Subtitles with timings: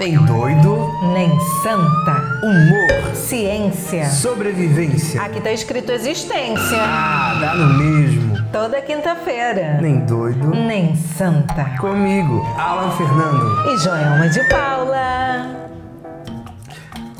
[0.00, 2.40] Nem doido, Nem santa.
[2.42, 4.08] humor, Ciência.
[4.08, 5.20] sobrevivência.
[5.20, 6.78] Aqui tá escrito existência.
[6.80, 8.42] Ah, dá no mesmo.
[8.50, 9.76] Toda quinta-feira.
[9.82, 10.52] Nem doido.
[10.52, 11.66] Nem santa.
[11.78, 13.68] Comigo, Alan Fernando.
[13.68, 15.54] E Joelma de Paula.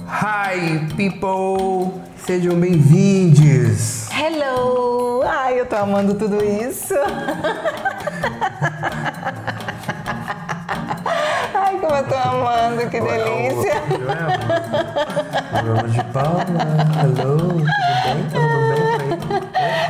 [0.08, 2.00] Hi, people!
[2.16, 4.08] Sejam bem-vindos.
[4.10, 5.20] Hello!
[5.22, 6.94] Ai, eu tô amando tudo isso.
[11.91, 13.82] Como eu tô amando, que delícia.
[15.64, 16.47] Vamos de Paula.
[17.02, 17.64] Hello, tudo
[18.05, 18.27] bem?
[18.30, 19.42] Tudo bem?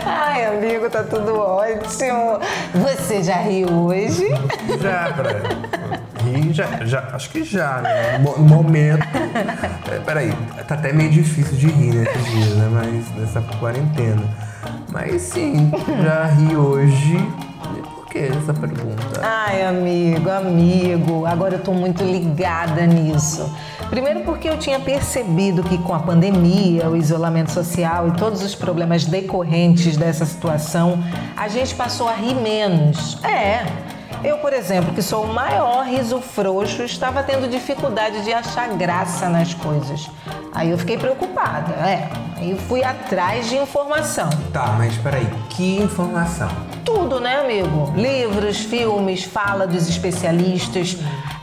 [0.07, 2.39] Ai, amigo, tá tudo ótimo.
[2.75, 4.29] Você já riu hoje?
[4.81, 5.31] Já, pra
[6.25, 8.17] rir, já, já, acho que já, né?
[8.17, 9.07] No mo- momento.
[9.93, 10.33] É, Peraí,
[10.67, 12.69] tá até meio difícil de rir nesses dias, né?
[12.73, 14.23] Mas nessa quarentena.
[14.91, 15.71] Mas sim,
[16.03, 17.29] já ri hoje.
[18.11, 19.21] Que essa pergunta?
[19.23, 23.49] Ai, amigo, amigo, agora eu tô muito ligada nisso.
[23.89, 28.53] Primeiro porque eu tinha percebido que com a pandemia, o isolamento social e todos os
[28.53, 30.99] problemas decorrentes dessa situação,
[31.37, 33.23] a gente passou a rir menos.
[33.23, 33.65] É.
[34.25, 39.29] Eu, por exemplo, que sou o maior riso frouxo, estava tendo dificuldade de achar graça
[39.29, 40.11] nas coisas.
[40.53, 42.09] Aí eu fiquei preocupada, é.
[42.37, 44.29] Aí fui atrás de informação.
[44.53, 46.51] Tá, mas peraí, que informação?
[46.85, 47.93] Tudo, né, amigo?
[47.97, 50.97] Livros, filmes, fala dos especialistas.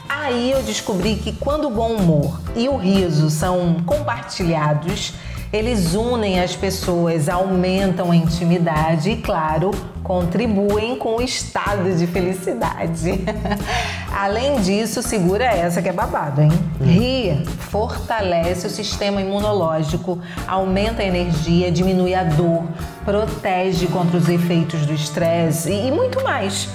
[0.10, 5.14] Aí eu descobri que quando o bom humor e o riso são compartilhados,
[5.52, 9.72] eles unem as pessoas, aumentam a intimidade e, claro,
[10.04, 13.22] contribuem com o estado de felicidade.
[14.12, 16.52] Além disso, segura essa que é babado, hein?
[16.82, 22.64] Rir fortalece o sistema imunológico, aumenta a energia, diminui a dor,
[23.06, 26.70] protege contra os efeitos do estresse e, e muito mais.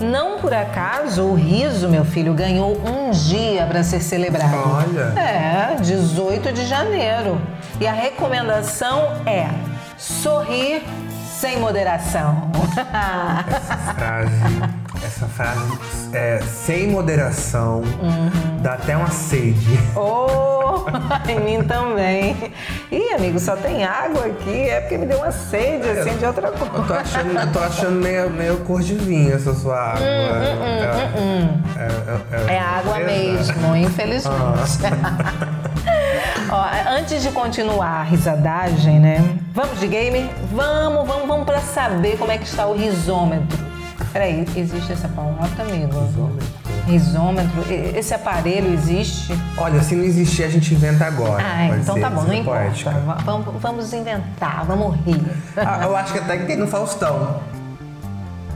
[0.00, 4.54] Não por acaso o riso, meu filho, ganhou um dia para ser celebrado.
[4.54, 5.18] Olha.
[5.18, 7.40] É, 18 de janeiro.
[7.80, 9.48] E a recomendação é
[9.96, 10.82] sorrir
[11.38, 12.50] sem moderação.
[13.48, 14.32] Essa frase,
[15.04, 15.78] essa frase
[16.12, 17.82] é sem moderação,
[18.60, 19.78] dá até uma sede.
[19.96, 20.84] oh,
[21.28, 22.36] em mim também.
[22.90, 26.48] Ih, amigo, só tem água aqui, é porque me deu uma sede assim de outra
[26.48, 26.98] Eu tô coisa.
[27.00, 30.06] achando, eu tô achando meio, meio cor de vinho essa sua água.
[30.06, 31.08] É,
[31.76, 33.52] é, é, É água certeza?
[33.52, 34.36] mesmo, infelizmente.
[36.50, 36.64] Ó,
[36.98, 39.36] antes de continuar a risadagem, né?
[39.52, 40.30] Vamos de game?
[40.52, 43.67] Vamos, vamos, vamos pra saber como é que está o risômetro.
[44.12, 46.32] Peraí, existe essa palavra, amigo?
[46.86, 47.62] Risômetro.
[47.70, 49.32] E- Esse aparelho existe?
[49.56, 51.42] Olha, se não existir, a gente inventa agora.
[51.44, 52.90] Ah, Pode então tá bom, não importa.
[53.24, 55.20] Vamos, vamos inventar, vamos rir.
[55.56, 57.40] Ah, eu acho que até que tem no Faustão.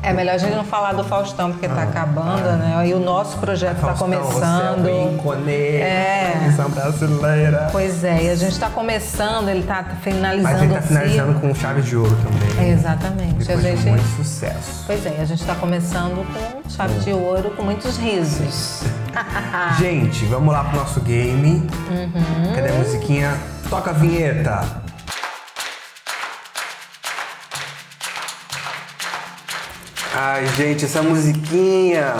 [0.04, 2.88] É melhor a gente não falar do Faustão, porque tá acabando, né?
[2.88, 4.82] E o nosso projeto tá Ah, Faustão, começando.
[4.82, 6.30] Você é o ícone É.
[6.32, 7.68] televisão brasileira.
[7.70, 11.32] Pois é, e a gente tá começando, ele tá finalizando Mas ele tá um finalizando
[11.34, 11.48] ciclo.
[11.48, 12.66] com chave de ouro também.
[12.68, 13.34] É, exatamente.
[13.34, 13.88] Depois a de gente...
[13.90, 14.82] muito sucesso.
[14.86, 18.82] Pois é, a gente tá começando com chave de ouro, com muitos risos.
[19.78, 21.68] Gente, vamos lá pro nosso game.
[21.90, 22.54] Uhum.
[22.56, 23.34] Cadê a musiquinha?
[23.70, 24.81] Toca a vinheta.
[30.14, 32.12] Ai, gente, essa musiquinha.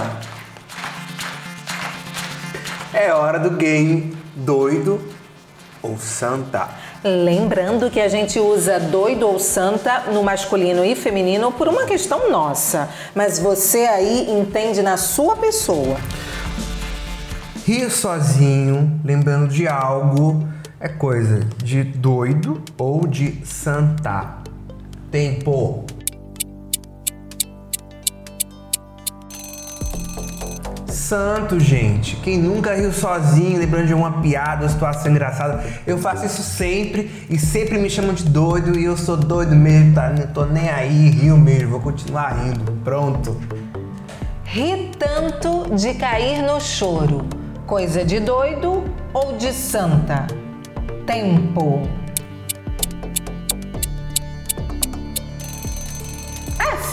[2.94, 4.98] É hora do game doido
[5.82, 6.70] ou santa.
[7.04, 12.31] Lembrando que a gente usa doido ou santa no masculino e feminino por uma questão
[12.31, 12.88] nossa.
[13.14, 15.98] Mas você aí entende na sua pessoa.
[17.66, 20.48] Rir sozinho, lembrando de algo,
[20.81, 24.38] é coisa de doido ou de santa.
[25.10, 25.84] Tempo.
[31.12, 32.17] Santo, gente.
[32.17, 35.62] Quem nunca riu sozinho, lembrando de uma piada, uma situação engraçada.
[35.87, 39.95] Eu faço isso sempre e sempre me chamam de doido e eu sou doido mesmo,
[39.95, 40.09] tá?
[40.09, 42.73] Não tô nem aí, rio mesmo, vou continuar rindo.
[42.83, 43.39] Pronto.
[44.43, 47.27] Ri tanto de cair no choro.
[47.67, 50.26] Coisa de doido ou de santa?
[51.05, 51.82] Tempo.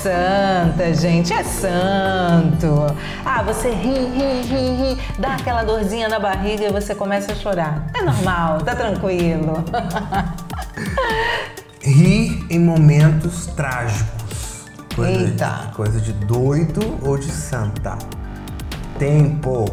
[0.01, 2.95] Santa, gente, é santo.
[3.25, 7.35] Ah, você ri, ri, ri, ri, dá aquela dorzinha na barriga e você começa a
[7.35, 7.85] chorar.
[7.93, 9.63] É normal, tá tranquilo.
[11.81, 14.65] Rir em momentos trágicos.
[14.95, 15.47] Coisa Eita.
[15.67, 17.97] De, coisa de doido ou de santa.
[18.97, 19.65] Tempo.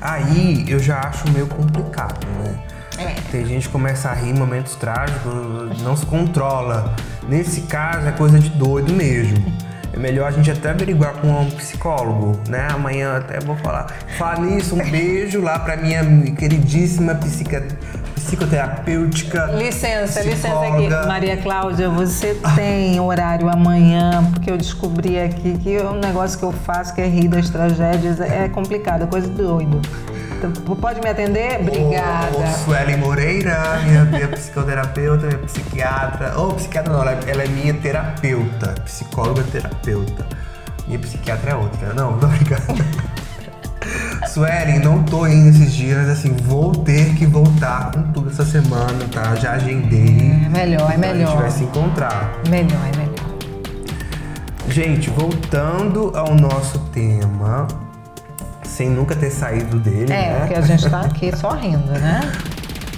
[0.00, 2.71] Aí eu já acho meio complicado, né?
[2.98, 3.14] É.
[3.30, 6.94] Tem gente que começa a rir em momentos trágicos, não se controla.
[7.28, 9.36] Nesse caso é coisa de doido mesmo.
[9.92, 12.68] é melhor a gente até averiguar com um psicólogo, né?
[12.72, 13.86] Amanhã até vou falar.
[14.18, 16.02] Falar nisso, um beijo lá pra minha
[16.32, 17.62] queridíssima psica,
[18.14, 19.46] psicoterapêutica.
[19.52, 20.98] Licença, licença psicóloga.
[20.98, 21.08] aqui.
[21.08, 26.52] Maria Cláudia, você tem horário amanhã, porque eu descobri aqui que um negócio que eu
[26.52, 29.80] faço, que é rir das tragédias, é complicado, é coisa de doido.
[30.50, 31.60] Pode me atender?
[31.60, 32.36] Obrigada.
[32.38, 36.38] Ô, Suelen Moreira, minha, minha psicoterapeuta, minha psiquiatra.
[36.38, 38.74] Ô, psiquiatra não, ela, ela é minha terapeuta.
[38.84, 40.26] Psicóloga terapeuta.
[40.86, 41.92] Minha psiquiatra é outra.
[41.94, 42.62] Não, não obrigado.
[44.28, 48.44] Suelen, não tô indo esses dias, mas assim, vou ter que voltar com tudo essa
[48.44, 49.34] semana, tá?
[49.34, 50.32] Já agendei.
[50.46, 51.36] É melhor, é Então A gente melhor.
[51.36, 52.32] vai se encontrar.
[52.48, 53.12] Melhor, é melhor.
[54.68, 57.66] Gente, voltando ao nosso tema,
[58.82, 60.38] sem nunca ter saído dele, É, né?
[60.40, 62.20] porque a gente tá aqui só rindo, né?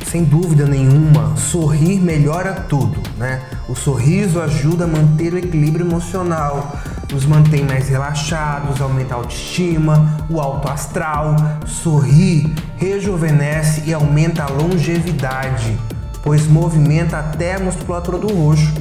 [0.07, 3.43] Sem dúvida nenhuma, sorrir melhora tudo, né?
[3.69, 6.73] O sorriso ajuda a manter o equilíbrio emocional,
[7.13, 11.35] nos mantém mais relaxados, aumenta a autoestima, o alto astral.
[11.67, 15.77] Sorrir rejuvenesce e aumenta a longevidade,
[16.23, 18.81] pois movimenta até a musculatura do rosto.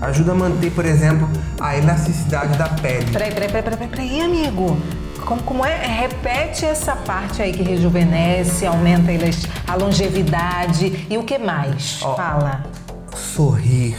[0.00, 1.28] Ajuda a manter, por exemplo,
[1.60, 3.06] a elasticidade da pele.
[3.12, 4.76] Peraí, peraí, peraí, peraí, peraí, amigo.
[5.28, 5.86] Como, como é?
[5.86, 9.12] Repete essa parte aí que rejuvenesce, aumenta
[9.66, 12.00] a longevidade e o que mais?
[12.02, 12.16] Ó.
[12.16, 12.62] Fala.
[13.14, 13.98] Sorrir.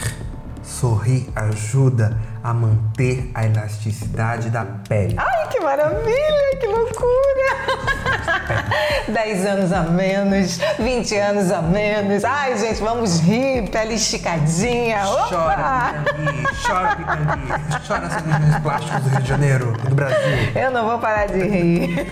[0.60, 5.14] Sorrir ajuda a manter a elasticidade da pele.
[5.18, 7.10] Ai, que maravilha, que loucura!
[9.08, 12.24] 10 anos a menos, 20 anos a menos.
[12.24, 15.06] Ai, gente, vamos rir, pele esticadinha.
[15.08, 15.28] Opa!
[15.28, 17.86] Chora, Pitangui, chora, Pitangui.
[17.86, 20.18] Chora cervejinhos plásticos do Rio de Janeiro do Brasil.
[20.54, 22.06] Eu não vou parar de rir.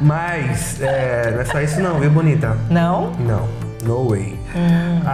[0.00, 2.56] Mas, é, não é só isso não, viu, bonita?
[2.70, 3.10] Não?
[3.12, 3.48] Não,
[3.84, 4.38] no way.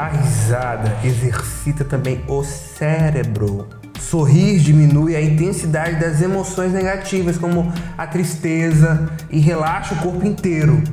[0.05, 3.67] A risada exercita também o cérebro.
[3.99, 10.85] Sorrir diminui a intensidade das emoções negativas, como a tristeza, e relaxa o corpo inteiro.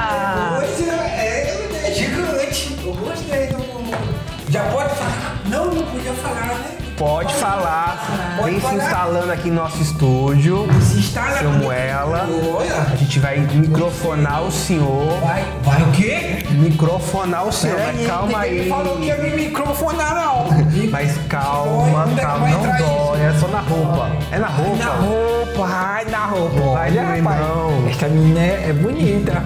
[0.59, 2.77] Hoje é, é gigante.
[2.85, 4.51] Eu gostei do.
[4.51, 5.40] Já pode falar?
[5.47, 6.80] Não, não podia falar, né?
[7.00, 10.66] Pode falar, Pode vem se instalando aqui no nosso estúdio.
[10.83, 12.28] Se instala Seu Muela.
[12.54, 12.92] Olha.
[12.92, 15.19] A gente vai microfonar o senhor.
[15.23, 16.45] Vai, vai o quê?
[16.50, 18.69] Microfonar o senhor, mas calma aí.
[18.69, 20.90] falou que ia me microfonar, não.
[20.90, 24.11] Mas calma, Onde é calma, não dói, é só na roupa.
[24.30, 24.85] É na roupa.
[24.85, 26.61] Na roupa, ai, na roupa.
[26.61, 27.88] Vai Olha, rapaz, não.
[27.88, 29.42] Essa menina é, é bonita.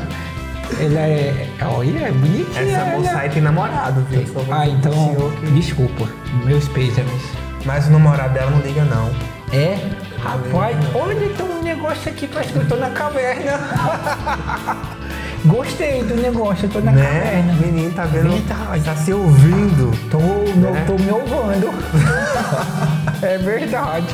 [0.81, 1.49] Ela é.
[1.63, 2.61] Olha, é bonitinha.
[2.61, 4.25] Essa moça aí tem namorado, viu?
[4.51, 5.33] Ah, então.
[5.55, 6.09] Desculpa.
[6.45, 7.44] Meus pêsames.
[7.65, 9.11] Mas o namorado dela não liga, não.
[9.53, 9.79] É?
[10.23, 13.53] Rapaz, olha, tem um negócio aqui, parece que eu tô na caverna.
[15.45, 17.03] Gostei do negócio, eu tô na né?
[17.05, 17.53] caverna.
[17.55, 18.31] Menino, tá vendo?
[18.31, 18.83] Verdade.
[18.85, 19.91] Tá se ouvindo.
[20.11, 20.85] Tô, não, Né?
[20.87, 21.71] tô me ouvindo.
[23.23, 24.07] é verdade.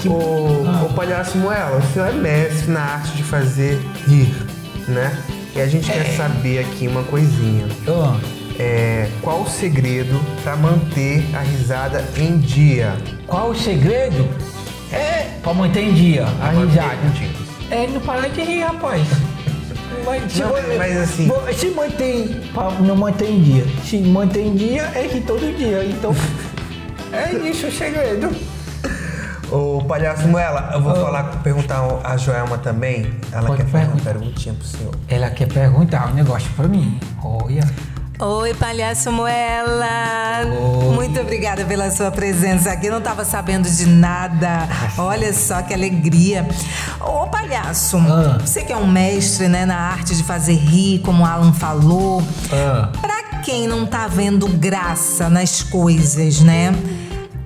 [0.00, 4.34] Que- Ô, ô palhaço Moela, o senhor é mestre na arte de fazer rir,
[4.86, 5.16] né?
[5.54, 7.66] E a gente quer saber aqui uma coisinha.
[7.88, 8.18] Ah,
[8.58, 12.96] É, qual o segredo pra manter a risada em dia?
[13.26, 14.28] qual o segredo?
[14.92, 16.96] É pra manter em dia a Agora risada.
[17.70, 19.02] É não parar de rir, rapaz.
[20.04, 22.40] Mas, se Não, você- mas assim- Se mantém,
[22.80, 23.64] não manter em dia.
[23.84, 25.84] Se mantém em dia, é rir todo dia.
[25.84, 26.14] Então,
[27.12, 28.30] é isso o segredo.
[29.50, 33.12] Ô, palhaço Moela, eu vou falar, perguntar a Joelma também.
[33.32, 34.10] Ela Pode quer fazer uma perguntar.
[34.12, 34.94] perguntinha pro senhor.
[35.08, 36.98] Ela quer perguntar um negócio pra mim.
[37.22, 37.62] Olha.
[38.18, 39.86] Oi, palhaço Moela!
[40.46, 40.94] Oi.
[40.94, 42.88] Muito obrigada pela sua presença aqui.
[42.88, 44.66] Não estava sabendo de nada.
[44.96, 46.46] Olha só que alegria.
[47.00, 48.38] Ô, palhaço, Ah.
[48.40, 52.22] você que é um mestre né, na arte de fazer rir, como o Alan falou.
[52.50, 52.90] Ah.
[53.00, 56.74] Pra quem não tá vendo graça nas coisas, né?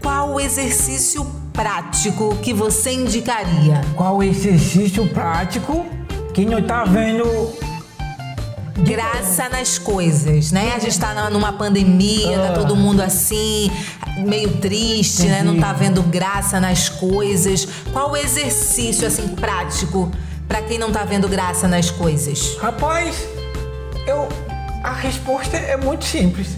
[0.01, 3.81] Qual o exercício prático que você indicaria?
[3.97, 5.85] Qual exercício prático
[6.33, 7.25] que não tá vendo
[8.83, 10.73] Graça nas coisas, né?
[10.75, 12.53] A gente tá numa pandemia, tá Ah.
[12.53, 13.71] todo mundo assim,
[14.19, 15.43] meio triste, né?
[15.43, 17.67] Não tá vendo graça nas coisas.
[17.93, 20.11] Qual o exercício, assim, prático
[20.49, 22.57] pra quem não tá vendo graça nas coisas?
[22.61, 23.27] Rapaz,
[24.07, 24.29] eu.
[24.83, 26.49] A resposta é muito simples.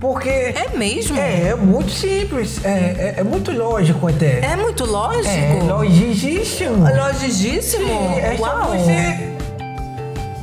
[0.00, 0.28] Porque.
[0.28, 1.18] É mesmo?
[1.18, 2.62] É, é muito simples.
[2.64, 4.40] É, é, é muito lógico até.
[4.40, 5.28] É muito lógico?
[5.28, 6.84] É logicíssimo.
[6.88, 8.18] Logicíssimo?
[8.18, 8.70] É só Uau!
[8.72, 9.35] você.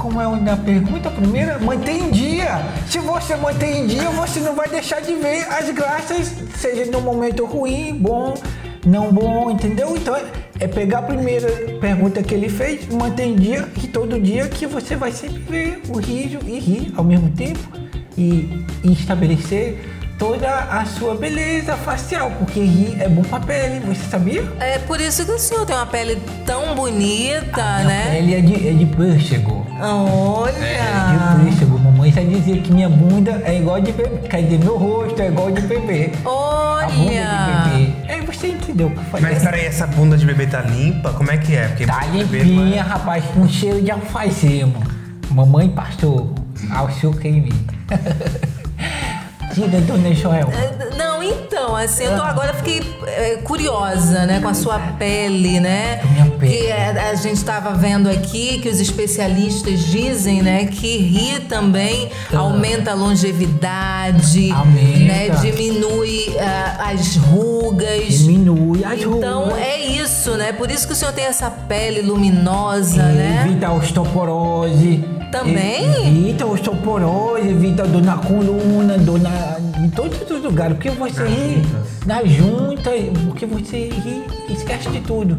[0.03, 1.57] Como é a pergunta primeira?
[1.59, 2.59] Mantém em dia.
[2.89, 6.99] Se você mantém em dia, você não vai deixar de ver as graças, seja no
[6.99, 8.33] momento ruim, bom,
[8.85, 9.95] não bom, entendeu?
[9.95, 10.13] Então
[10.59, 14.67] é pegar a primeira pergunta que ele fez, manter em dia e todo dia que
[14.67, 17.61] você vai sempre ver o riso e rir ao mesmo tempo
[18.17, 24.09] e, e estabelecer toda a sua beleza facial, porque rir é bom pra pele, você
[24.09, 24.41] sabia?
[24.57, 26.15] É por isso que o senhor tem uma pele
[26.45, 28.09] tão bonita, Minha né?
[28.13, 29.67] pele é de, é de pêssego.
[29.81, 30.53] Olha!
[30.53, 31.77] É, de pêssego.
[31.77, 34.25] Mamãe já dizia que minha bunda é igual de bebê.
[34.29, 36.11] Quer dizer, meu rosto é igual de bebê.
[36.13, 36.87] A bunda Olha!
[36.87, 37.93] de bebê.
[38.07, 39.29] É, você entendeu o que eu falei.
[39.33, 41.11] Mas peraí, essa bunda de bebê tá limpa?
[41.11, 41.67] Como é que é?
[41.67, 44.79] Porque Tá bebê limpinha, rapaz, com cheiro de alfazema.
[45.31, 46.33] Mamãe passou
[46.71, 47.67] açúcar em mim.
[49.53, 50.49] Diga, dona Joel.
[50.51, 55.59] É, Não, então, assim, eu tô agora fiquei é, curiosa, né, com a sua pele,
[55.59, 56.01] né?
[56.11, 56.32] Minha.
[56.49, 62.09] Que é, a gente tava vendo aqui que os especialistas dizem, né, que rir também
[62.33, 64.99] aumenta a longevidade, Aumenta.
[64.99, 65.29] né?
[65.41, 68.13] Diminui ah, as rugas.
[68.19, 69.57] Diminui as Então rugas.
[69.59, 70.51] é isso, né?
[70.53, 73.45] Por isso que o senhor tem essa pele luminosa, né?
[73.47, 75.03] Evita a osteoporose.
[75.31, 75.83] Também?
[76.03, 80.75] E- Evita a osteoporose, evita dor na coluna, dor na, em todos os lugares.
[80.75, 81.61] Porque você ri
[82.05, 82.93] nas juntas,
[83.25, 85.37] porque você ri e esquece de tudo.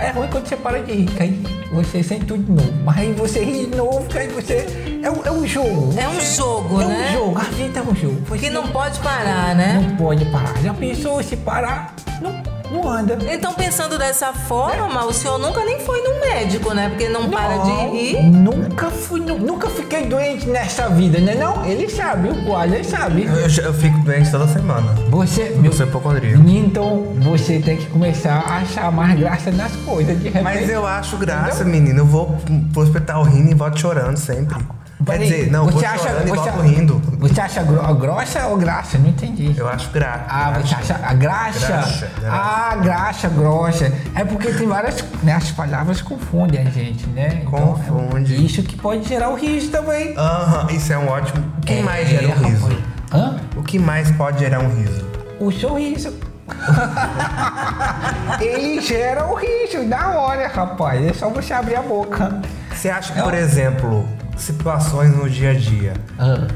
[0.00, 2.72] É ruim quando você para de rir, que aí você sente tudo de novo.
[2.84, 4.66] Mas aí você ri de novo, que aí você.
[5.02, 5.94] É, um- é um jogo.
[5.98, 7.08] É um jogo, É né?
[7.10, 8.20] um jogo, a vida é um jogo.
[8.28, 9.82] Você Que não pode parar, né?
[9.88, 10.54] não pode parar.
[10.62, 11.94] Já pensou se parar?
[12.20, 12.42] Não,
[12.82, 13.18] não anda.
[13.30, 16.88] Então, pensando dessa forma, o senhor nunca nem foi num médico, né?
[16.88, 18.22] Porque não para de Não, rir.
[18.22, 21.34] Nunca fui, nu- nunca fiquei doente nessa vida, né?
[21.34, 23.24] Não, ele sabe, o Alisson sabe.
[23.24, 24.94] Eu, eu fico doente toda semana.
[25.10, 26.42] Você, Eu sou hipocondríaco.
[26.48, 30.42] Então você tem que começar a achar mais graça nas coisas de repente.
[30.44, 32.00] Mas eu acho graça, menino.
[32.00, 32.36] Eu vou
[32.72, 34.56] pro hospital rindo e volto chorando sempre.
[35.04, 37.02] Quer dizer, não, vou chorando e volto rindo.
[37.18, 38.96] Você acha gro- grossa ou graça?
[38.96, 39.54] Não entendi.
[39.56, 40.24] Eu acho graça.
[40.28, 41.66] Ah, você acha a graxa?
[41.66, 42.30] Graxa, graxa.
[42.30, 43.92] Ah, graxa, grossa.
[44.14, 47.42] É porque tem várias, né, as palavras confundem a gente, né?
[47.46, 48.34] Então, Confunde.
[48.34, 50.14] é isso que pode gerar o riso também.
[50.16, 51.44] Aham, isso é um ótimo.
[51.58, 52.62] O que É, mais gera um riso?
[52.66, 52.82] rapaz.
[53.12, 53.36] Hã?
[53.54, 55.04] O que mais pode gerar um riso?
[55.38, 56.14] O sorriso.
[58.40, 61.04] Ele gera o riso na hora, rapaz.
[61.04, 62.40] É só você abrir a boca.
[62.74, 66.46] Você acha que, por exemplo, situações no dia a dia, Ah.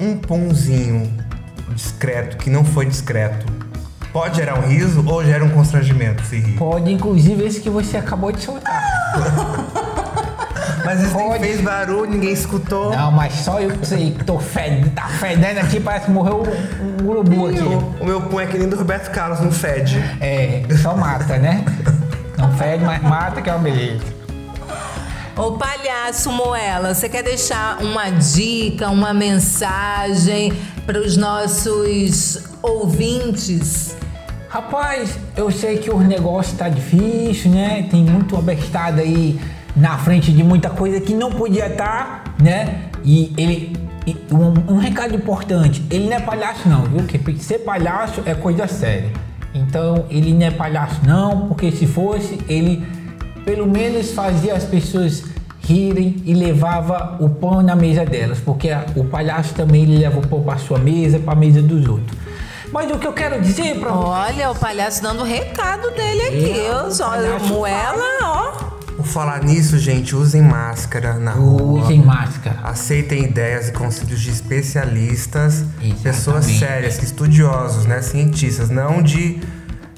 [0.00, 1.10] um pãozinho
[1.74, 3.46] discreto que não foi discreto,
[4.12, 6.56] pode gerar um riso ou gera um constrangimento se rir?
[6.58, 8.82] Pode, inclusive, esse que você acabou de soltar.
[10.84, 11.44] Mas isso nem Pode.
[11.44, 12.90] fez barulho, ninguém escutou.
[12.90, 16.42] Não, mas só eu que sei que tô fedendo, tá fedendo aqui, parece que morreu
[16.42, 17.60] um, um urubu aqui.
[17.60, 19.96] O, o meu pão é que nem do Roberto Carlos, não fede.
[20.20, 21.64] É, só mata, né?
[22.36, 24.02] Não fede, mas mata que é uma beleza.
[25.34, 30.52] Ô palhaço Moela, você quer deixar uma dica, uma mensagem
[30.84, 33.96] para os nossos ouvintes?
[34.50, 37.88] Rapaz, eu sei que o negócio tá difícil, né?
[37.90, 39.40] Tem muito abestado aí
[39.74, 42.90] na frente de muita coisa que não podia estar, né?
[43.02, 43.74] E ele.
[44.30, 47.06] um, um recado importante, ele não é palhaço não, viu?
[47.06, 49.10] Porque ser palhaço é coisa séria.
[49.54, 52.86] Então ele não é palhaço não, porque se fosse, ele
[53.44, 55.22] pelo menos fazia as pessoas
[55.60, 60.26] rirem e levava o pão na mesa delas, porque o palhaço também ele leva o
[60.26, 62.18] pão para sua mesa, para a mesa dos outros.
[62.72, 66.60] Mas o que eu quero dizer para Olha, o palhaço dando o recado dele aqui.
[66.60, 68.72] É, Eu o só, palhaço Moela, ó.
[68.96, 71.82] Por falar nisso, gente, usem máscara na rua.
[71.84, 72.56] Usem máscara.
[72.62, 76.02] Aceitem ideias e conselhos de especialistas, Exatamente.
[76.02, 79.40] pessoas sérias, estudiosos, né, cientistas, não de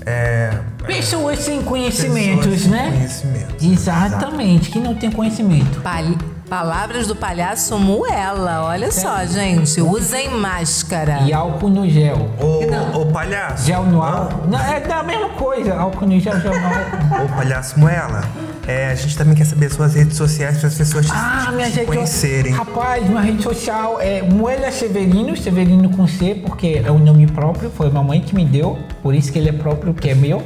[0.06, 2.90] É, Pessoas sem conhecimentos, pessoas sem né?
[2.96, 3.64] Conhecimentos.
[3.64, 5.80] Exatamente, que não tem conhecimento.
[5.80, 8.64] Pal- Palavras do palhaço Muela.
[8.66, 9.80] Olha só, gente.
[9.80, 11.20] Usem máscara.
[11.22, 12.28] E álcool no gel.
[12.38, 13.64] Ô, ô palhaço.
[13.66, 14.46] Gel no álcool.
[14.48, 15.74] Não, é da mesma coisa.
[15.74, 17.24] Álcool no gel, gel no álcool.
[17.24, 18.22] Ô palhaço Moela.
[18.68, 21.66] É, a gente também quer saber suas redes sociais para as pessoas te, Ah, minha
[21.68, 21.86] te gente.
[21.86, 22.52] conhecerem.
[22.52, 27.70] Rapaz, minha rede social é Moela Severino, Severino com C, porque é o nome próprio,
[27.70, 30.42] foi a mamãe que me deu, por isso que ele é próprio, que é meu.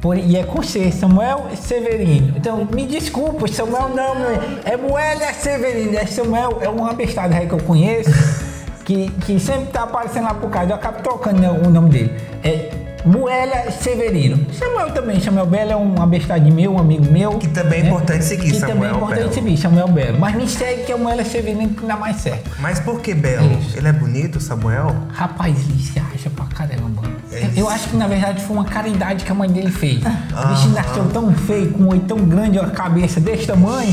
[0.00, 2.32] Por- e é com C, Samuel Severino.
[2.36, 5.96] Então, me desculpa, Samuel não, meu- é Moela Severino.
[5.96, 8.10] É Samuel, é uma bestada aí que eu conheço,
[8.84, 10.70] que, que sempre tá aparecendo lá por casa.
[10.70, 12.14] Eu acabo trocando né, o nome dele.
[12.42, 12.70] É
[13.04, 14.46] Moela Severino.
[14.52, 17.32] Samuel também, Samuel Belo é um abestade meu, um amigo meu.
[17.38, 19.32] Que também é importante seguir, Que também é Samuel importante Belo.
[19.34, 20.18] seguir, Samuel Belo.
[20.18, 22.50] Mas me segue que é o Severino que dá mais certo.
[22.58, 23.52] Mas por que Belo?
[23.58, 23.76] Isso.
[23.78, 24.94] Ele é bonito, Samuel?
[25.12, 27.02] Rapaz, ele se acha pra caramba.
[27.42, 30.02] É Eu- acho que na verdade foi uma caridade que a mãe dele fez.
[30.04, 30.42] Ah.
[30.44, 33.92] O bicho nasceu tão feio, com um olho tão grande, uma cabeça desse tamanho,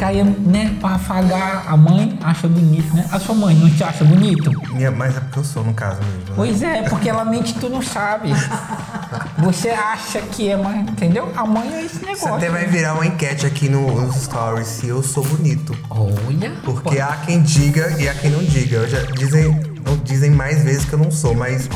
[0.00, 3.06] aí, né, pra afagar a mãe, acha bonito, né?
[3.12, 4.50] A sua mãe não te acha bonito?
[4.74, 6.18] Minha, mas é porque eu sou, no caso mesmo.
[6.20, 6.32] né?
[6.34, 8.30] Pois é, porque ela mente tu não sabe.
[9.38, 11.30] Você acha que é mãe, entendeu?
[11.36, 12.34] A mãe é esse Você negócio.
[12.34, 15.76] até vai virar uma enquete aqui no, nos stories se eu sou bonito.
[15.90, 16.52] Olha.
[16.64, 18.76] Porque há quem diga e há quem não diga.
[18.78, 19.60] Eu já dizem,
[20.04, 21.68] dizem mais vezes que eu não sou, mas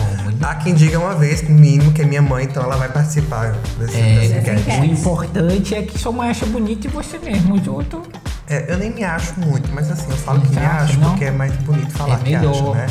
[0.42, 3.52] há quem diga uma vez, no mínimo, que é minha mãe, então ela vai participar
[3.78, 4.80] desse, dessa É, enquete.
[4.80, 7.54] o importante é que sua mãe acha bonito e você mesmo.
[7.72, 8.06] Outros
[8.48, 10.98] É, eu nem me acho muito, mas assim, eu falo que Você me acha, acho
[11.00, 11.10] não?
[11.10, 12.86] porque é mais bonito falar É que acho, né?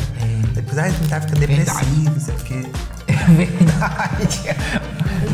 [0.52, 2.68] Depois, ah, você tá ficando depressivo, você fica...
[3.08, 4.56] É verdade.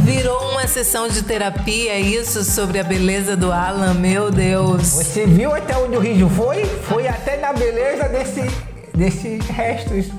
[0.05, 4.83] Virou uma sessão de terapia isso sobre a beleza do Alan, meu Deus.
[4.91, 6.65] Você viu até onde o riso foi?
[6.65, 8.43] Foi até na beleza desse,
[8.95, 10.11] desse restos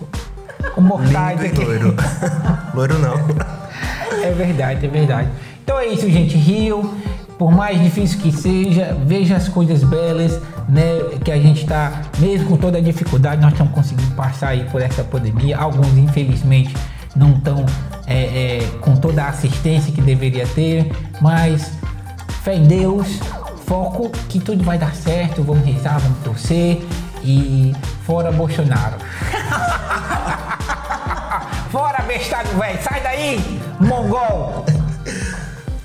[0.77, 1.65] mortais Lindo aqui.
[1.65, 1.96] loiro.
[2.74, 3.13] loiro não.
[4.24, 5.30] É verdade, é verdade.
[5.63, 6.36] Então é isso, gente.
[6.36, 6.94] Rio,
[7.38, 11.18] por mais difícil que seja, veja as coisas belas, né?
[11.24, 14.82] Que a gente tá, mesmo com toda a dificuldade, nós estamos conseguindo passar aí por
[14.82, 15.58] essa pandemia.
[15.58, 16.75] Alguns, infelizmente,
[17.15, 17.65] não estão
[18.81, 21.72] com toda a assistência que deveria ter, mas
[22.44, 23.20] fé em Deus,
[23.66, 26.83] foco que tudo vai dar certo, vamos rezar, vamos torcer
[27.24, 27.74] e
[28.05, 28.98] fora Bolsonaro.
[31.72, 34.66] fora bestado, velho, sai daí, mongol.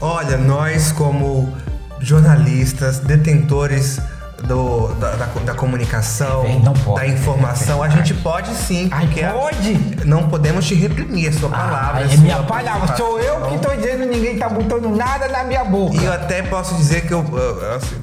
[0.00, 1.52] Olha, nós como
[2.00, 4.00] jornalistas, detentores
[4.44, 7.00] do, da, da, da comunicação, É, pode.
[7.00, 9.74] da informação, a gente pode sim, Ai, porque a- pode?
[10.04, 12.02] não podemos te reprimir a sua palavra.
[12.02, 15.42] Ah, é sua minha palavra, sou eu que tô dizendo, ninguém tá botando nada na
[15.42, 15.96] minha boca.
[15.96, 17.24] E eu até posso dizer que eu.
[17.32, 17.96] eu- assim,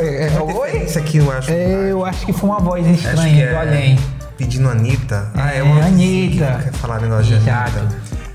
[0.00, 0.84] é, é, oi?
[0.84, 1.50] Isso aqui eu acho.
[1.50, 3.98] É, Eu acho que foi uma voz estranha do é além.
[4.38, 5.30] Pedindo Anitta.
[5.34, 6.60] Ah, é É, uma Anitta.
[6.64, 7.50] quer falar negócio de.
[7.50, 7.88] Anitta.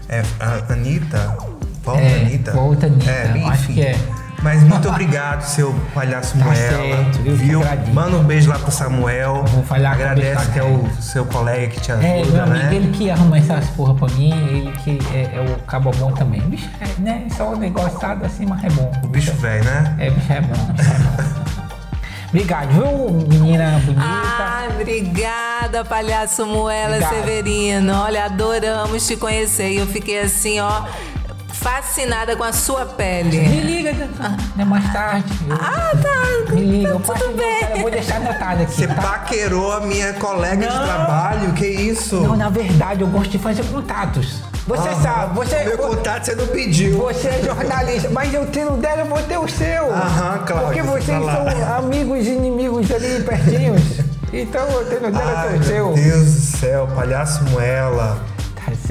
[0.10, 1.38] É, a Anitta.
[1.84, 2.52] Volta É, Anitta.
[2.52, 3.50] volta Anitta, É, enfim.
[3.50, 3.96] acho que é.
[4.42, 6.58] Mas muito obrigado, seu palhaço Tá Moela.
[6.58, 7.62] certo, viu?
[7.62, 7.94] agradeço.
[7.94, 9.44] Manda um beijo lá pro Samuel.
[9.46, 12.76] Vou a Agradece que é o seu colega que te ajuda, É, meu amigo, né?
[12.76, 16.42] ele que arruma essas porra pra mim, ele que é, é o cabo bom também.
[16.42, 17.28] Bicho, é, né?
[17.38, 18.92] Só o negociado assim, mas é bom.
[19.04, 19.96] O bicho velho, né?
[20.00, 20.74] É, bicho, é bom.
[20.74, 21.42] bicho é bom.
[22.34, 24.02] Obrigado, viu, menina bonita?
[24.06, 27.14] Ai, obrigada, palhaço Moela Obrigado.
[27.14, 27.94] Severino.
[27.94, 29.72] Olha, adoramos te conhecer.
[29.74, 30.84] E eu fiquei assim, ó,
[31.62, 33.38] fascinada com a sua Me pele.
[33.62, 33.94] liga
[34.56, 35.26] né, mais tarde.
[35.48, 36.54] Eu- Ah, tá.
[36.54, 37.62] Me liga, eu Tudo passo bem.
[37.76, 38.74] Eu vou deixar anotado aqui.
[38.74, 38.96] Você tá?
[39.02, 40.84] paquerou a minha colega de Não.
[40.86, 42.16] trabalho, que isso?
[42.22, 44.42] Não, na verdade, eu gosto de fazer contatos.
[44.68, 45.02] Você Aham.
[45.04, 45.64] sabe, você.
[45.64, 46.98] Meu contato você não pediu.
[46.98, 49.92] Você é jornalista, mas eu tendo o dela, eu vou ter o seu.
[49.94, 53.82] Aham, claro, Porque vocês são amigos e inimigos ali pertinhos.
[54.34, 56.04] Então eu tendo o dela, eu tenho o meu seu.
[56.14, 58.18] Deus do céu, palhaço Moela.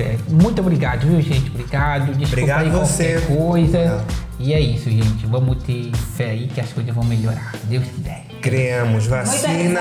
[0.02, 0.24] Certo.
[0.30, 1.50] Muito obrigado, viu, gente?
[1.50, 2.06] Obrigado.
[2.06, 3.20] Desculpa Obrigado aí você.
[3.20, 3.78] qualquer coisa.
[3.78, 4.00] É.
[4.38, 5.26] E é isso, gente.
[5.26, 7.52] Vamos ter fé aí que as coisas vão melhorar.
[7.64, 8.24] Deus quiser.
[8.40, 9.80] Criamos vacina,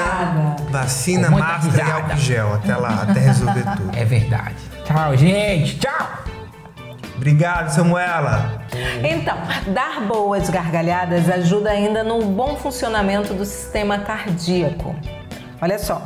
[0.70, 2.54] vacina, máscara e álcool gel.
[2.56, 3.98] Até lá, até resolver tudo.
[3.98, 4.56] É verdade.
[4.84, 5.80] Tchau, gente.
[5.80, 6.10] Tchau.
[7.16, 8.64] Obrigado, Samuela.
[9.04, 9.38] Então,
[9.74, 14.96] dar boas gargalhadas ajuda ainda no bom funcionamento do sistema cardíaco.
[15.62, 16.02] Olha só,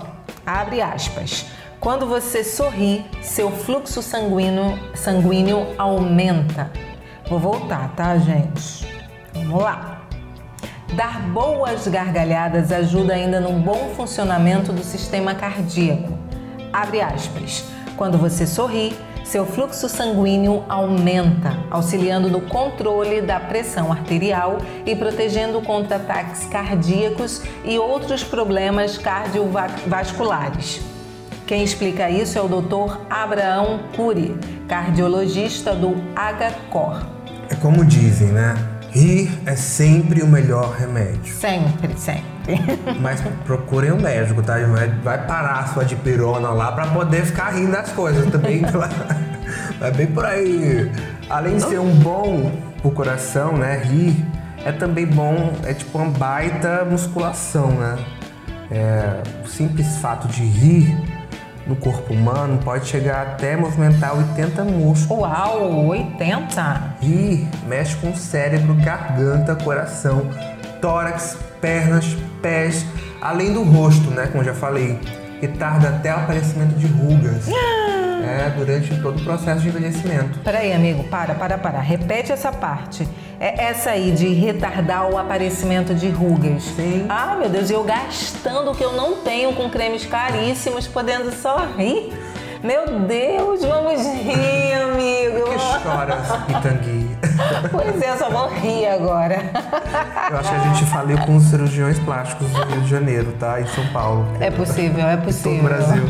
[0.45, 1.45] abre aspas.
[1.83, 6.71] Quando você sorri, seu fluxo sanguíneo, sanguíneo aumenta.
[7.27, 8.87] Vou voltar, tá, gente?
[9.33, 10.01] Vamos lá.
[10.95, 16.17] Dar boas gargalhadas ajuda ainda no bom funcionamento do sistema cardíaco.
[16.71, 17.65] Abre aspas.
[17.97, 25.61] Quando você sorri, seu fluxo sanguíneo aumenta, auxiliando no controle da pressão arterial e protegendo
[25.61, 30.92] contra ataques cardíacos e outros problemas cardiovasculares.
[31.45, 32.97] Quem explica isso é o Dr.
[33.09, 34.33] Abraão Cury,
[34.67, 37.05] cardiologista do HCOR.
[37.49, 38.55] É como dizem, né?
[38.91, 41.33] Rir é sempre o melhor remédio.
[41.33, 42.23] Sempre, sempre.
[43.01, 44.55] Mas procurem um médico, tá?
[45.03, 48.61] Vai, parar a sua dipirona lá pra poder ficar rindo das coisas também.
[49.79, 50.89] Vai bem por aí.
[51.29, 52.51] Além de ser um bom
[52.81, 53.81] pro coração, né?
[53.83, 54.25] Rir
[54.63, 57.97] é também bom, é tipo uma baita musculação, né?
[58.71, 61.12] É, o simples fato de rir
[61.65, 65.23] no corpo humano pode chegar até movimentar 80 músculos.
[65.23, 66.95] Uau, 80?
[67.01, 70.29] Rir mexe com o cérebro, garganta, coração,
[70.81, 72.85] tórax, pernas, pés,
[73.21, 74.27] além do rosto, né?
[74.27, 74.99] Como já falei.
[75.43, 77.47] Retarda até o aparecimento de rugas.
[78.23, 80.39] É, durante todo o processo de envelhecimento.
[80.39, 81.81] Peraí, amigo, para, para, para.
[81.81, 83.05] Repete essa parte.
[83.37, 86.63] É essa aí de retardar o aparecimento de rugas.
[86.63, 87.05] Sim.
[87.09, 91.65] Ah, meu Deus, eu gastando o que eu não tenho com cremes caríssimos, podendo só
[91.77, 92.13] rir.
[92.63, 95.41] Meu Deus, vamos rir, amigo.
[95.41, 97.17] Por que choras, Pitangui?
[97.69, 99.51] Pois é, só vou rir agora.
[100.31, 103.59] Eu acho que a gente faliu com os cirurgiões plásticos do Rio de Janeiro, tá?
[103.61, 104.25] Em São Paulo.
[104.39, 105.59] É possível, é Todo possível.
[105.59, 106.03] o Brasil.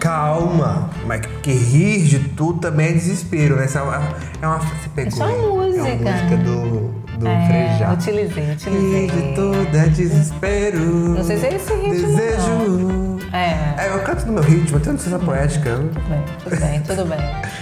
[0.00, 3.64] Calma, mas porque rir de tudo também é desespero, né?
[3.64, 4.02] Essa é uma,
[4.42, 5.26] é uma você pegou.
[5.28, 5.38] É hein?
[5.48, 5.78] música.
[5.80, 6.88] É uma música do,
[7.18, 7.92] do É, Frejá.
[7.92, 9.06] utilizei, utilizei.
[9.06, 10.78] Rir de tudo é desespero.
[10.80, 13.18] Não sei se é esse ritmo, Desejo.
[13.32, 13.84] É.
[13.84, 15.70] É, eu canto no meu ritmo, eu tenho licença poética.
[15.76, 17.18] Tudo bem, tudo bem, tudo bem.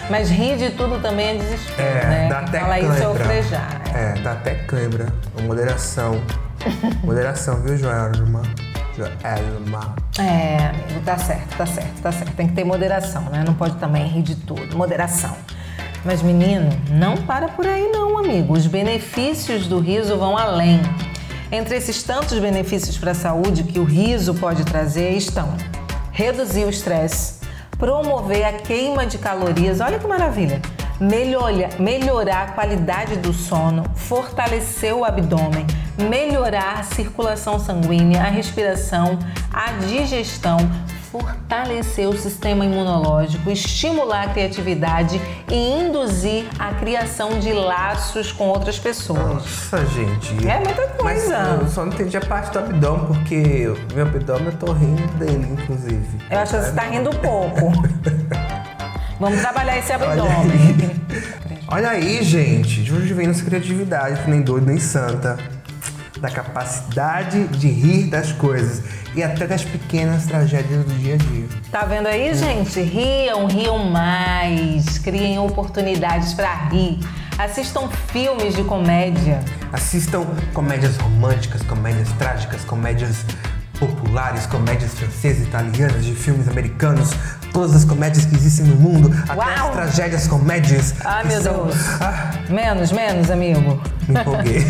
[0.08, 2.28] Mas rir de tudo também é desespero, É, né?
[2.28, 3.85] dá Quem até fala isso é o cãibra.
[3.96, 5.06] É, dá até cãibra.
[5.42, 6.20] Moderação.
[7.02, 8.42] Moderação, viu, Joelma?
[8.94, 9.96] Joelma.
[10.18, 12.32] É, amigo, tá certo, tá certo, tá certo.
[12.34, 13.42] Tem que ter moderação, né?
[13.46, 14.76] Não pode também rir de tudo.
[14.76, 15.34] Moderação.
[16.04, 18.52] Mas, menino, não para por aí não, amigo.
[18.52, 20.80] Os benefícios do riso vão além.
[21.50, 25.54] Entre esses tantos benefícios para a saúde que o riso pode trazer estão
[26.16, 27.40] reduzir o estresse,
[27.78, 30.62] promover a queima de calorias, olha que maravilha,
[31.00, 35.66] melhorar, melhorar a qualidade do sono, fortalecer o abdômen,
[36.08, 39.18] melhorar a circulação sanguínea, a respiração,
[39.52, 40.58] a digestão,
[41.10, 48.78] fortalecer o sistema imunológico, estimular a criatividade e induzir a criação de laços com outras
[48.78, 49.18] pessoas.
[49.18, 50.46] Nossa, gente.
[50.46, 51.38] É muita coisa.
[51.38, 55.06] Mas eu só não entendi a parte do abdômen, porque meu abdômen eu tô rindo
[55.14, 56.18] dele, inclusive.
[56.30, 57.72] Eu acho que você está rindo pouco.
[59.18, 60.96] Vamos trabalhar esse abdômen.
[61.68, 62.82] Olha aí, gente.
[62.82, 65.38] De onde vem nossa criatividade, que nem doido nem santa.
[66.20, 68.82] Da capacidade de rir das coisas
[69.14, 71.46] e até das pequenas tragédias do dia a dia.
[71.70, 72.80] Tá vendo aí, gente?
[72.80, 74.98] Riam, riam mais.
[74.98, 76.98] Criem oportunidades para rir.
[77.38, 79.42] Assistam filmes de comédia.
[79.72, 83.24] Assistam comédias românticas, comédias trágicas, comédias
[83.78, 87.10] populares, comédias francesas, italianas, de filmes americanos,
[87.56, 89.68] todas as comédias que existem no mundo, até Uau!
[89.68, 90.94] as tragédias comédias.
[91.02, 91.76] Ah, meu são- Deus.
[92.02, 93.80] Ah, Menos, menos, amigo.
[94.06, 94.62] me empolguei.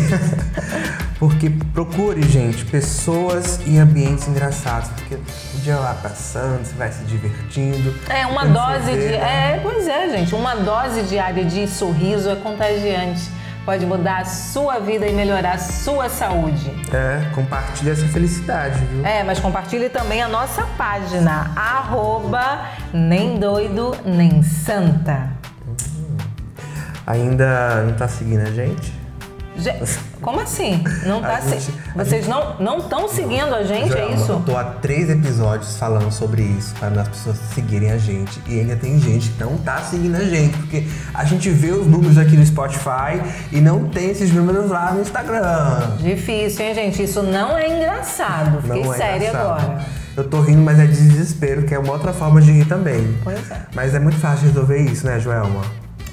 [1.19, 4.87] porque procure, gente, pessoas e ambientes engraçados.
[4.91, 7.93] Porque o dia lá passando, você vai se divertindo.
[8.07, 8.97] É, uma dose de.
[8.97, 9.55] né?
[9.55, 10.33] É, pois é, gente.
[10.33, 13.29] Uma dose diária de sorriso é contagiante.
[13.67, 16.71] Pode mudar a sua vida e melhorar a sua saúde.
[16.89, 19.05] É, compartilha essa felicidade, viu?
[19.05, 22.61] É, mas compartilhe também a nossa página, arroba
[22.93, 25.31] nem doido nem santa.
[27.05, 28.93] Ainda não tá seguindo a gente?
[30.21, 30.83] Como assim?
[31.05, 31.73] Não tá gente- se...
[31.95, 34.31] Vocês não não estão seguindo a gente, é isso?
[34.31, 38.41] Eu tô há três episódios falando sobre isso, para as pessoas seguirem a gente.
[38.47, 41.85] E ainda tem gente que não tá seguindo a gente, porque a gente vê os
[41.87, 45.97] números aqui no Spotify e não tem esses números lá no Instagram.
[45.99, 47.03] Difícil, hein, gente?
[47.03, 48.61] Isso não é engraçado.
[48.61, 49.61] Fiquei não é séria engraçado.
[49.61, 49.85] agora.
[50.15, 53.15] Eu tô rindo, mas é de desespero, que é uma outra forma de rir também.
[53.23, 53.61] Pois é.
[53.75, 55.61] Mas é muito fácil resolver isso, né, Joelma?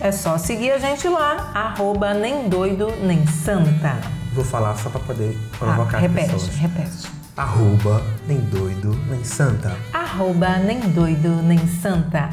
[0.01, 3.97] É só seguir a gente lá, arroba nem doido nem santa.
[4.33, 6.57] Vou falar só pra poder Ah, provocar as repete, pessoas.
[6.57, 7.15] repete.
[7.37, 9.77] Arroba, nem doido, nem santa.
[9.93, 12.29] Arroba nem doido nem santa.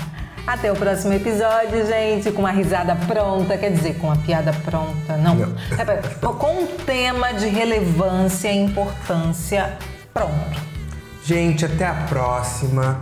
[0.45, 5.15] Até o próximo episódio, gente, com uma risada pronta, quer dizer, com uma piada pronta,
[5.17, 5.35] não.
[5.35, 5.55] Não.
[5.77, 9.77] É, Com um tema de relevância e importância
[10.13, 10.59] pronto.
[11.23, 12.99] Gente, até a próxima.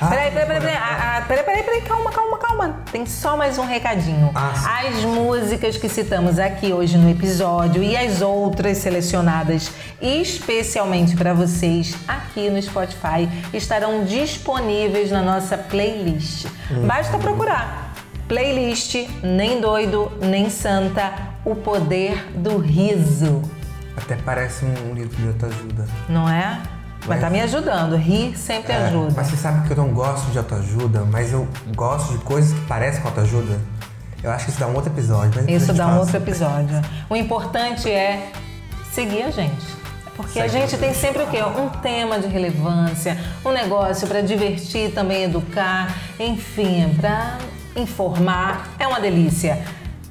[0.00, 2.80] Ah, Peraí, peraí, peraí, peraí, ah, ah, peraí, peraí, peraí, calma, calma, calma.
[2.92, 4.30] Tem só mais um recadinho.
[4.34, 4.80] Ah.
[4.86, 11.96] As músicas que citamos aqui hoje no episódio e as outras selecionadas especialmente para vocês
[12.06, 16.46] aqui no Spotify estarão disponíveis na nossa playlist.
[16.70, 16.86] Uhum.
[16.86, 17.92] Basta procurar.
[18.28, 21.12] Playlist Nem Doido, Nem Santa,
[21.44, 23.42] O Poder do Riso.
[23.96, 25.88] Até parece um livro de autoajuda.
[26.08, 26.60] Não é?
[27.08, 27.96] Mas tá me ajudando.
[27.96, 29.14] Rir sempre É, ajuda.
[29.16, 32.60] Mas você sabe que eu não gosto de autoajuda, mas eu gosto de coisas que
[32.66, 33.58] parecem com autoajuda?
[34.22, 35.44] Eu acho que isso dá um outro episódio.
[35.48, 36.80] Isso a dá um outro episódio.
[37.08, 38.30] O importante é
[38.92, 39.78] seguir a gente.
[40.16, 41.38] Porque a Segue gente tem sempre o quê?
[41.40, 47.38] Um tema de relevância, um negócio para divertir, também educar, enfim, para
[47.76, 48.68] informar.
[48.80, 49.62] É uma delícia.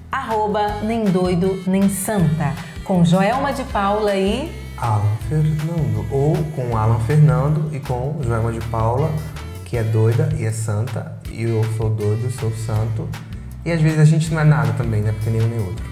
[0.10, 2.54] Arroba nem doido nem santa.
[2.86, 6.06] Com Joelma de Paula e Alan Fernando.
[6.12, 9.12] Ou com Alan Fernando e com Joelma de Paula,
[9.66, 11.18] que é doida e é santa.
[11.30, 13.08] E eu sou doido, sou santo.
[13.66, 15.12] E às vezes a gente não é nada também, né?
[15.12, 15.86] Porque nenhum nem outro.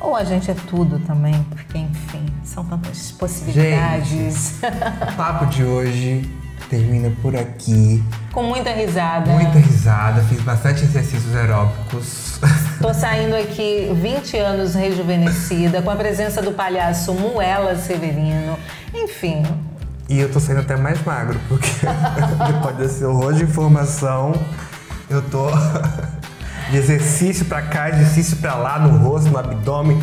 [0.00, 4.58] ou a gente é tudo também, porque enfim, são tantas possibilidades.
[4.62, 6.37] O papo de hoje
[6.68, 8.02] termina por aqui.
[8.32, 9.30] Com muita risada.
[9.30, 12.38] Muita risada, fiz bastante exercícios aeróbicos.
[12.80, 18.56] Tô saindo aqui 20 anos rejuvenescida, com a presença do palhaço Muela Severino.
[18.94, 19.42] Enfim,
[20.08, 21.68] E eu tô saindo até mais magro, porque
[22.46, 24.32] depois desse horror de informação,
[25.10, 25.48] eu tô
[26.70, 30.00] de exercício pra cá, exercício pra lá, no rosto, no abdômen.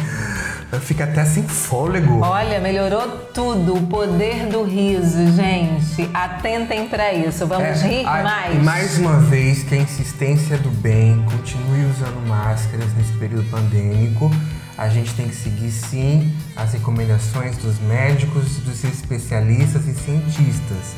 [0.71, 2.19] Eu fico até sem fôlego.
[2.21, 3.75] olha, melhorou tudo.
[3.75, 6.09] O poder do riso, gente.
[6.13, 7.45] Atentem pra isso.
[7.47, 8.63] Vamos É, rir a- mais.
[8.63, 14.29] Mais uma vez, que a insistência do bem continue usando máscaras nesse período pandêmico.
[14.77, 20.95] A gente tem que seguir sim as recomendações dos médicos, dos especialistas e cientistas.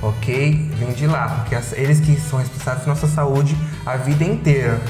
[0.00, 0.68] Ok?
[0.76, 4.80] Vem de lá, porque as- eles que são responsáveis pela nossa saúde a vida inteira.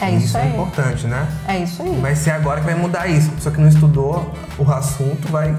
[0.00, 0.52] É E isso é aí.
[0.52, 1.26] importante, né?
[1.46, 1.98] É isso aí.
[2.00, 3.28] Vai ser agora que vai mudar isso.
[3.30, 5.56] A pessoa que não estudou o assunto vai.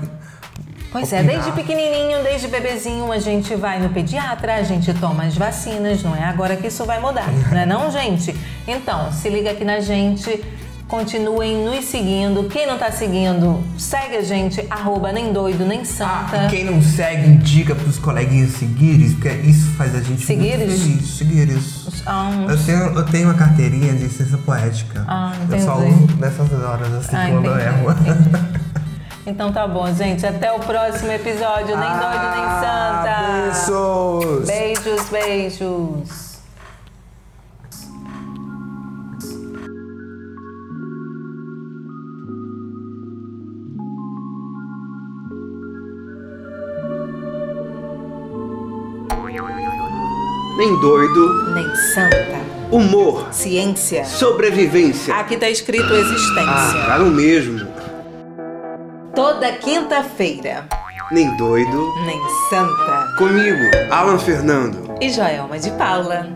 [0.91, 5.37] Pois é, desde pequenininho, desde bebezinho, a gente vai no pediatra, a gente toma as
[5.37, 8.35] vacinas, não é agora que isso vai mudar, não é não, gente?
[8.67, 10.43] Então, se liga aqui na gente,
[10.89, 12.43] continuem nos seguindo.
[12.49, 16.45] Quem não tá seguindo, segue a gente, arroba nem doido, nem Ah, santa.
[16.45, 20.79] e quem não segue, indica pros coleguinhas seguires, porque isso faz a gente Seguires?
[20.83, 21.09] muito feliz.
[21.17, 22.03] Seguires.
[22.07, 25.05] Ah, Eu tenho, eu tenho uma carteirinha de licença poética.
[25.07, 27.91] Ah, eu só uso nessas horas, assim, Ah, quando eu entendi, erro.
[27.91, 28.59] entendi.
[29.27, 30.25] Então tá bom, gente.
[30.25, 31.77] Até o próximo episódio.
[31.77, 33.69] Nem doido, nem Ah, santa.
[33.69, 34.47] Beijos!
[34.47, 36.28] Beijos, beijos.
[50.59, 52.39] Nem doido, Nem santa.
[52.69, 54.03] humor, Ciência.
[54.03, 55.15] sobrevivência.
[55.15, 56.43] Aqui tá escrito existência.
[56.47, 57.65] Ah, tá no mesmo.
[59.15, 60.65] Toda quinta-feira.
[61.11, 61.87] Nem doido.
[62.05, 62.19] Nem
[62.49, 63.15] santa.
[63.17, 64.93] Comigo, Alan Fernando.
[65.01, 66.27] E Joelma de Paula.